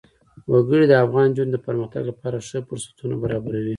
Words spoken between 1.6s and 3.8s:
پرمختګ لپاره ښه فرصتونه برابروي.